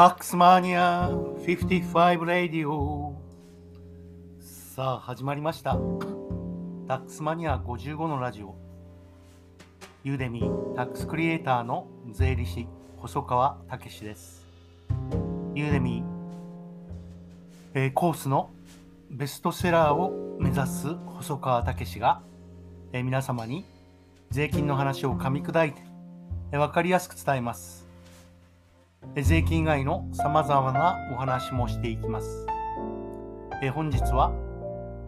[0.00, 3.20] タックスマニア55レディオ
[4.40, 5.72] さあ始まりました。
[6.88, 8.54] タックスマニア55のラジオ。
[10.02, 12.66] ユーデミータックスクリエイターの税理士
[12.96, 14.46] 細川武です。
[15.54, 16.04] ユーデミー、
[17.74, 18.48] えー、コースの
[19.10, 22.22] ベストセラーを目指す細川武が、
[22.94, 23.66] えー、皆様に
[24.30, 25.82] 税金の話を噛み砕いて、
[26.52, 27.89] えー、分かりやすく伝えます。
[29.16, 32.46] 税金以外の様々なお話もしていきます。
[33.62, 34.32] え本日は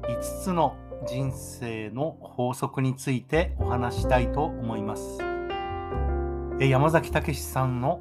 [0.02, 5.18] 5つの人生の法則についてお話したいと思います。
[6.60, 8.00] え山崎武さんの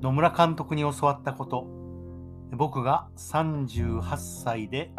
[0.00, 1.66] 野村監督に教わったこと、
[2.52, 4.02] 僕が38
[4.42, 4.90] 歳で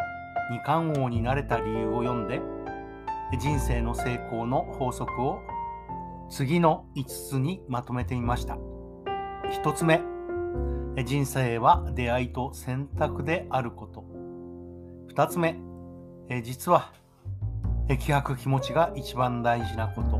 [0.49, 2.41] 二冠王になれた理由を読んで、
[3.37, 5.39] 人生の成功の法則を
[6.29, 8.57] 次の5つにまとめてみました。
[9.61, 10.01] 1つ目、
[11.05, 14.03] 人生は出会いと選択であること。
[15.13, 15.57] 2つ目、
[16.43, 16.91] 実は
[17.99, 20.19] 気迫気持ちが一番大事なこと。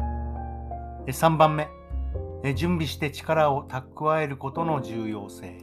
[1.11, 1.67] 3番目、
[2.53, 5.57] 準備して力を蓄えることの重要性。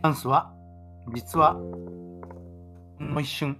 [0.00, 0.54] チャンスは
[1.12, 3.58] 実はもう一瞬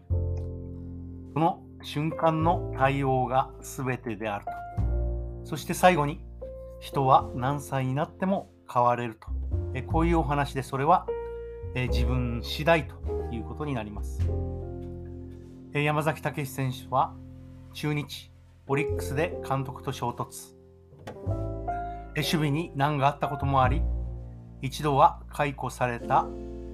[1.35, 4.51] この瞬間の対応が全てであると。
[5.45, 6.21] そして最後に、
[6.81, 9.29] 人は何歳になっても変われると。
[9.75, 11.07] えこういうお話で、それは
[11.75, 12.95] え自分次第と
[13.33, 14.21] いうことになります。
[15.75, 17.15] え山崎武史選手は
[17.73, 18.33] 中日、
[18.67, 20.55] オリックスで監督と衝突。
[22.15, 23.83] え守備に難があったこともあり、
[24.63, 26.27] 一度は解雇された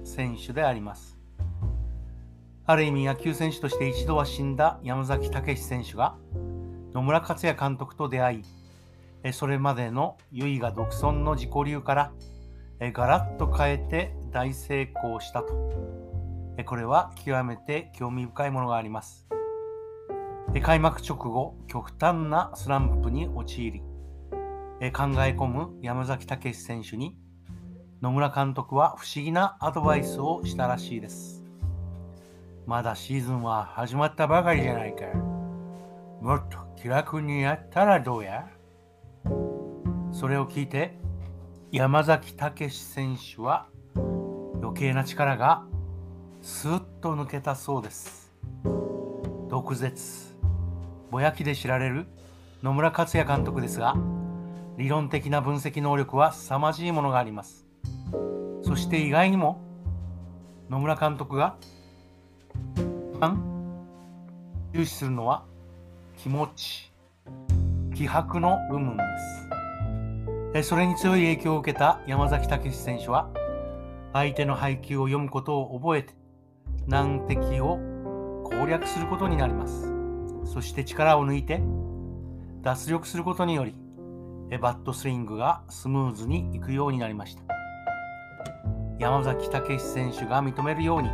[0.03, 1.14] 選手であります。
[2.67, 6.15] ある意味野球選手として一度は死んだ山崎武史選手が
[6.93, 8.43] 野村克也監督と出会
[9.23, 12.11] い、それまでの唯我独尊の自己流から
[12.79, 15.53] ガラッと変えて大成功したと。
[16.65, 19.27] これは極めて興味深いものがあります。
[20.63, 23.85] 開幕直後、極端なスランプに陥り、考
[24.79, 27.15] え込む山崎武史選手に
[28.01, 31.44] 野村監督は不思議なアドバイスをしたらしいです。
[32.65, 35.05] まだシーズンは始まったばかりじゃないか。
[36.19, 38.47] もっと気楽にやったらどうや？
[40.11, 40.97] それを聞いて
[41.71, 43.67] 山崎武史選手は
[44.61, 45.63] 余計な力が
[46.41, 48.33] スーッと抜けたそうです。
[49.47, 50.35] 毒舌、
[51.11, 52.07] ぼやきで知られる
[52.63, 53.95] 野村克也監督ですが、
[54.77, 57.67] 理論的な分析能力は凄まじいものがあります。
[58.63, 59.61] そして意外にも
[60.71, 61.57] 野村監督が
[64.73, 65.45] 重視するのは
[66.17, 66.91] 気持ち、
[67.93, 68.97] 気迫の部分
[70.53, 70.69] です。
[70.69, 73.29] それに強い影響を受けた山崎武史選手は、
[74.11, 76.13] 相手の配球を読むことを覚えて、
[76.87, 77.77] 難敵を
[78.43, 79.93] 攻略することになります。
[80.45, 81.61] そして力を抜いて、
[82.61, 83.75] 脱力することにより、
[84.59, 87.43] バットスイングがスムーズにいくようになりました。
[88.99, 91.09] 山崎武史選手が認めるように、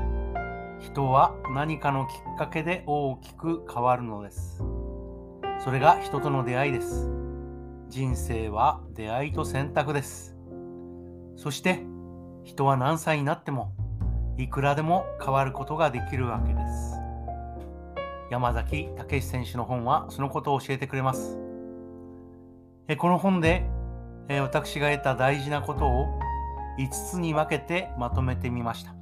[0.82, 4.64] 人は何かのきっかけで大きく変わるのです。
[5.64, 7.10] それが人との出会いです。
[7.88, 10.36] 人生は出会いと選択です。
[11.36, 11.84] そして
[12.44, 13.74] 人は何歳になっても
[14.38, 16.96] いくらでも変わることができるわけです。
[18.32, 21.38] 山崎武史選手の本はそのことを教えてくれます。
[22.98, 23.70] この本で
[24.42, 26.08] 私が得た大事なことを
[26.80, 29.01] 5つに分けてまとめてみました。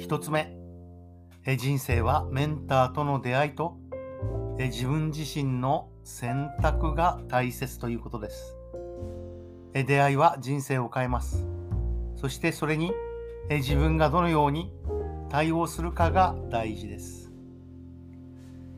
[0.00, 0.56] 1つ目、
[1.58, 3.76] 人生はメンターとの出会いと
[4.58, 8.56] 自分自身の選択が大切ということです。
[9.74, 11.46] 出会いは人生を変えます。
[12.16, 12.92] そしてそれに
[13.50, 14.72] 自分がどのように
[15.28, 17.30] 対応するかが大事です。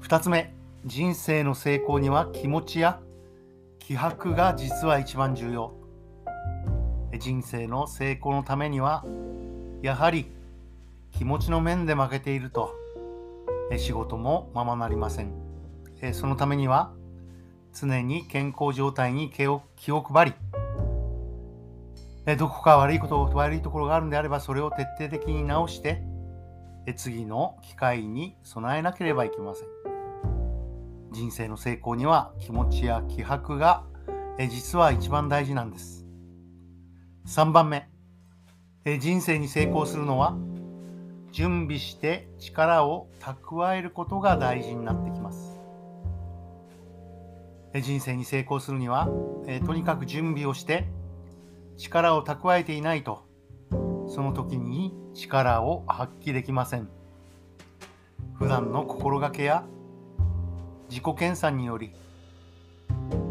[0.01, 0.53] 2つ目、
[0.85, 2.99] 人生の成功には気持ちや
[3.79, 5.73] 気迫が実は一番重要。
[7.17, 9.05] 人生の成功のためには
[9.83, 10.27] やはり
[11.13, 12.75] 気持ちの面で負けていると、
[13.77, 15.33] 仕事もままなりません。
[16.13, 16.93] そのためには、
[17.73, 20.35] 常に健康状態に気を気を配
[22.27, 26.03] り、どこか悪いこと、悪いところがあるんであれば、それを徹底的に直して、
[26.97, 29.69] 次の機会に備えなければいけません。
[31.13, 33.85] 人生の成功には気持ちや気迫が
[34.51, 36.07] 実は一番大事なんです。
[37.27, 37.89] 3番目、
[38.99, 40.37] 人生に成功するのは
[41.33, 45.59] 準備して力を蓄えることが大事になってきます。
[47.81, 49.09] 人生に成功するには、
[49.47, 50.87] えとにかく準備をして
[51.79, 53.25] 力を蓄えていないと
[54.09, 56.89] その時に力を発揮できません。
[58.35, 59.65] 普段の心がけや
[60.91, 61.93] 自己研鑽により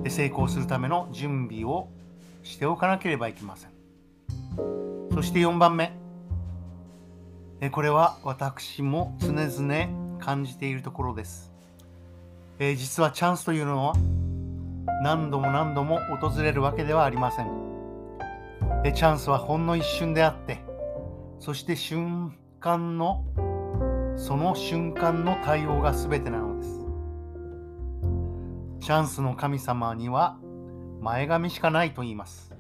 [0.08, 1.90] 成功するための準備を
[2.42, 3.72] しておかなければいけません。
[5.14, 6.01] そして4番目。
[7.70, 11.52] これは私も常々感じているところです。
[12.58, 13.94] え実はチャンスというのは
[15.04, 17.48] 何度も何度も訪れるわけではありません。
[18.84, 20.60] えチャンスはほんの一瞬であって
[21.40, 23.24] そして瞬間の
[24.16, 26.86] その瞬間の対応が全てなのです。
[28.80, 30.38] チャンスの神様には
[31.00, 32.56] 前髪しかないと言います。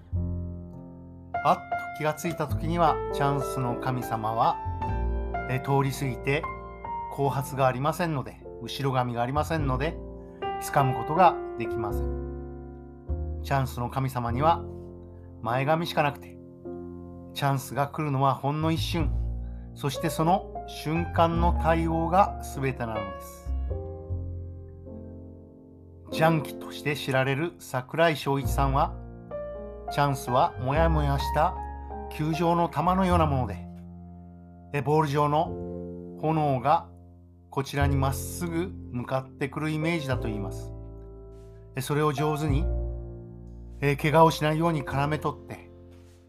[1.43, 1.61] あっと
[1.97, 4.59] 気がついた時にはチャンスの神様は
[5.49, 6.43] え通り過ぎて
[7.11, 9.97] 後発がありませんので後ろ髪がありませんので
[10.61, 13.41] 掴むことができません。
[13.43, 14.63] チャンスの神様には
[15.41, 16.37] 前髪しかなくて
[17.33, 19.11] チャンスが来るのはほんの一瞬
[19.73, 23.41] そしてその瞬間の対応が全てなのです。
[26.11, 28.93] ジャンキとして知られる櫻井翔一さんは
[29.91, 31.55] チャンスはもやもやした
[32.11, 33.70] 球場の球のようなもので
[34.73, 35.45] えボール上の
[36.21, 36.87] 炎が
[37.49, 40.73] こちらにまっすぐ向かってくるイメージだと言います。
[41.81, 42.65] それを上手に
[43.81, 45.69] え怪我をしないように絡め取って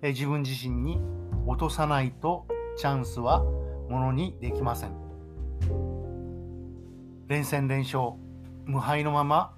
[0.02, 1.00] え自分自身に
[1.46, 2.46] 落とさないと
[2.76, 4.96] チャンスはものにできません。
[7.28, 8.14] 連戦連勝
[8.64, 9.54] 無敗のまま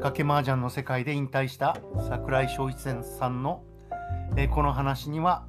[0.00, 1.76] 賭け麻雀の世界で引退した
[2.08, 3.62] 櫻井翔一さんの
[4.36, 5.44] えこの話には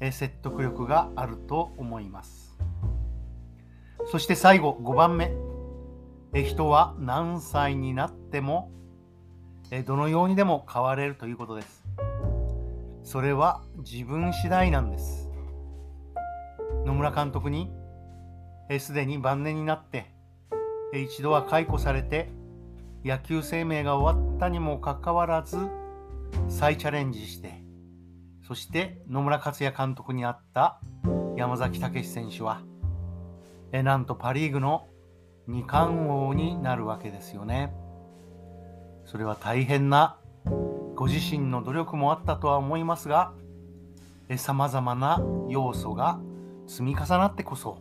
[0.00, 2.56] 説得力があると思います。
[4.06, 5.32] そして最後5番目。
[6.44, 8.70] 人は何歳になっても
[9.86, 11.84] どのようにでも変われるということです。
[13.02, 15.30] それは自分次第なんです。
[16.84, 17.70] 野村監督に
[18.78, 20.14] すでに晩年になって
[20.94, 22.30] 一度は解雇されて
[23.04, 25.56] 野球生命が終わったにもかかわらず
[26.48, 27.57] 再チャレンジして
[28.48, 30.80] そして野村克也監督にあった
[31.36, 32.62] 山崎武選手は
[33.72, 34.88] えなんとパ・リーグの
[35.46, 37.74] 二冠王になるわけですよね。
[39.04, 40.16] それは大変な
[40.94, 43.34] ご自身の努力もあったとは思いますが
[44.38, 46.18] さまざまな要素が
[46.66, 47.76] 積み重なってこそ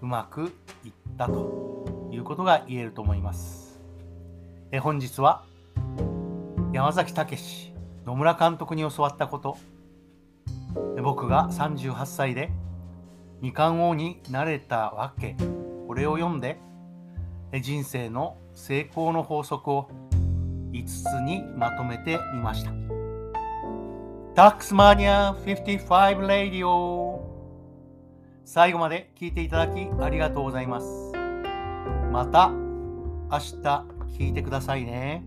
[0.00, 0.52] うまく
[0.84, 3.80] いったということが言えると思います。
[4.70, 5.42] え本日は
[6.72, 7.72] 山崎武
[8.06, 9.58] 野村監督に教わったこと
[11.02, 12.50] 僕が38歳で
[13.40, 15.36] 二冠王になれたわけ
[15.86, 16.58] これを読んで
[17.62, 19.88] 人生の成功の法則を
[20.72, 22.72] 5つにまとめてみました。
[24.34, 27.28] タックスマニア55レディオ
[28.44, 31.12] 最後まで聞いていただきありがとうございます。
[32.12, 33.86] また明日
[34.16, 35.24] 聞いてくださいね。